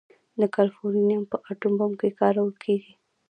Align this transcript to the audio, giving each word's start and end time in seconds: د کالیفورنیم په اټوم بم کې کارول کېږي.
د 0.39 0.41
کالیفورنیم 0.55 1.21
په 1.31 1.37
اټوم 1.49 1.73
بم 1.79 1.91
کې 1.99 2.15
کارول 2.21 2.51
کېږي. 2.63 2.93